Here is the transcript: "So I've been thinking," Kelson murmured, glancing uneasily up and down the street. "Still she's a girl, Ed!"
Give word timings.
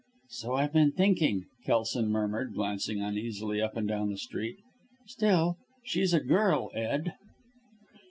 "So 0.29 0.55
I've 0.55 0.73
been 0.73 0.93
thinking," 0.93 1.45
Kelson 1.63 2.07
murmured, 2.09 2.55
glancing 2.55 3.01
uneasily 3.03 3.61
up 3.61 3.77
and 3.77 3.87
down 3.87 4.09
the 4.09 4.17
street. 4.17 4.57
"Still 5.05 5.57
she's 5.83 6.11
a 6.15 6.19
girl, 6.19 6.71
Ed!" 6.73 7.13